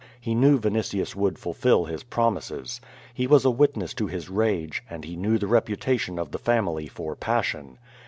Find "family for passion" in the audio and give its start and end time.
6.39-7.77